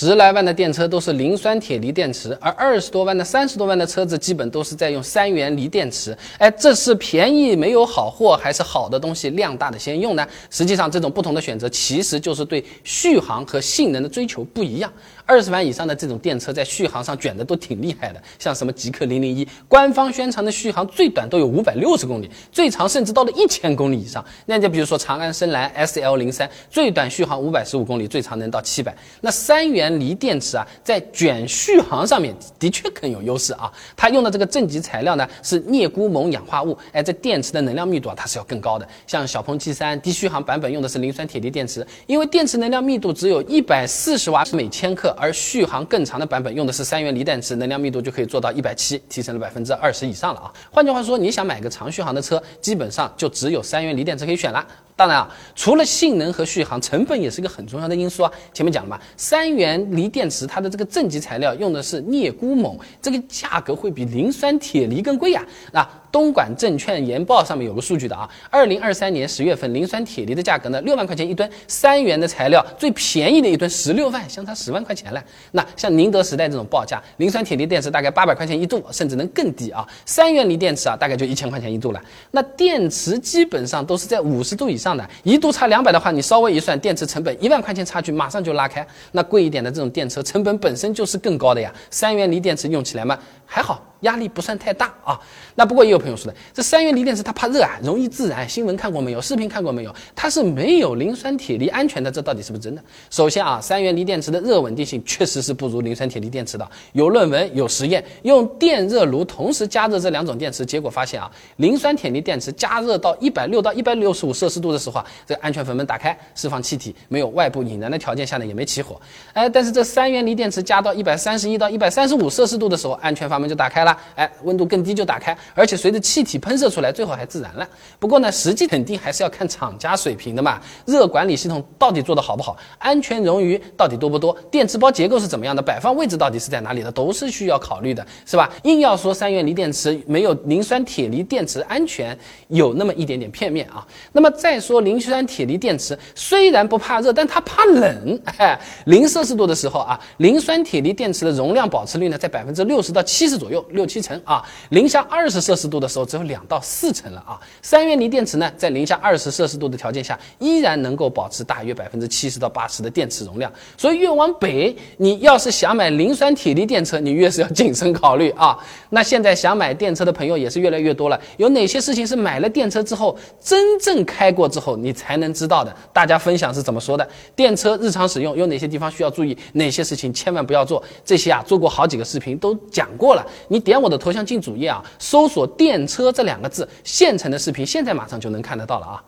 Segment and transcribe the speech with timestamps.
[0.00, 6.16] 十来万的电车都是磷酸铁锂电池，而二十多万的、三十多万的车子基本都是在用三元锂电池。
[6.38, 10.24] 哎，这是便宜没有好货，还是好的东西量大的先用呢？
[10.50, 14.88] 实际上，这种不同的选择其实就是对续航和性能的追求不一样。
[15.26, 24.24] 二十万以上的这种电车在续航上卷的都挺厉害的，像什么极氪零零一，官方宣传的续航最短都有五百六十公里，最长甚至到了一千公里以上。
[24.46, 28.96] 那就比如说长安深蓝 S L 零三，最短续航五百十五公里，最长能到七百。
[29.20, 29.87] 那三元。
[30.00, 33.72] 锂电池啊，在卷续航上面的确更有优势啊。
[33.96, 38.88] 它用的这个正极材料呢是镍钴锰氧化物，哎，这电池的能量密度啊它是要更高的。
[39.06, 50.52] 像小鹏 G3 低续航版本用的是磷酸铁锂电池，因为电池能量密度只有一百四十瓦每千克，而续航更长的版本用的是三元锂电池，能量密度就可以做到一百七，提升了百分之二十以上了啊。
[50.70, 54.66] 换句话说，你想买个长续航的车，基本上就只有三元锂电池可以选了。
[54.98, 58.32] 当然啊，除了性能和续航，成本也是一个很重要的因素啊。
[58.52, 65.46] 前面讲了嘛，三元锂电池它的这个正极材料用的是镍钴锰，这个价格会比磷酸铁锂更贵呀。
[65.70, 75.24] 那东莞证券研报上面有个数据的啊，二零二三年十月份磷酸铁锂的价格呢，六万块钱一吨，三元的材料最便宜的一吨十六万，相差十万块钱了。
[75.52, 79.86] 那像宁德时代这种报价，磷酸铁锂电池大概八百块钱一度，甚至能更低啊。
[80.04, 82.02] 三元锂电池啊，大概就一千块钱一度了。
[82.32, 84.88] 那电池基本上都是在五十度以上。
[84.98, 88.84] 的一度差两百的话，你稍微一算，电池成本一万块钱差距马上就拉开。
[89.12, 91.72] 那贵一点的这种电车成本本身就是更高的呀。
[91.90, 93.84] 三元锂电池用起来嘛还好。
[94.00, 95.18] 压力不算太大啊，
[95.54, 98.48] 那不过也有朋友说的，这三元锂电池它怕热啊，容易自燃。
[98.48, 99.20] 新闻看过没有？
[99.20, 99.94] 视频看过没有？
[100.14, 102.82] 它是没有磷酸铁锂安全的，这到底是不是真的？
[103.10, 106.68] 首先啊，三元锂电池的热稳定性确实是不如磷酸铁锂电池的。
[106.92, 119.00] 有论文有实验，用电热炉同时加热这两种电池，结果发现啊，磷酸铁锂电池加热到一百六到一百六十五摄氏度的时候啊，这个安全阀门打开，释放气体，没有外部引燃的条件下呢，也没起火。
[119.32, 123.87] 哎，但是这三元锂电池加到一百三十一到一百三十五摄氏度的时候，安全阀门就打开了。
[124.14, 127.68] 哎，温度更低就打开，而且随着气体喷射出来，最后还自燃了。
[127.98, 130.60] 不过呢，实际肯定还是要看厂家水平的嘛。
[130.86, 138.50] 热管理系统到底做得好不好，安全冗余到底多不多，电池包结构是怎么样的，摆放位置到底是在哪里的，都是需要考虑的，是吧？
[138.64, 143.86] 硬要说三元锂电池没有磷酸铁锂电池安全，有那么一点点片面啊。
[144.12, 148.20] 那么再说磷酸铁锂电池虽然不怕热，但它怕冷。
[148.36, 154.20] 哎，零摄氏度的时候啊，磷酸铁锂电池的容量保持率呢在百分之六十到七十左右，六七成。
[154.24, 157.38] 啊，零下二十摄氏度的时候只有两到四成了啊。
[157.62, 163.50] 三元锂电池呢，在零下二十摄氏度的条件下，依然能够保持大约百分之七十到八十的电池容量。
[163.76, 168.58] 所以越往北，你要是想买磷酸铁锂电车，你越是要谨慎考虑啊。
[168.90, 171.20] 那现在想买电车的朋友也是越来越多了。
[171.36, 175.72] 有哪些事情是买了电车之后，真正开过之后你才能知道的？
[175.92, 177.08] 大家分享是怎么说的？
[177.36, 179.36] 电车日常使用有哪些地方需要注意？
[179.52, 180.82] 哪些事情千万不要做？
[181.04, 183.24] 这些啊，做过好几个视频都讲过了。
[183.46, 183.98] 你点我的。
[183.98, 189.02] 头像进主页啊，搜索“电车”这两个字，现成的视频现在马上就能看得到了啊。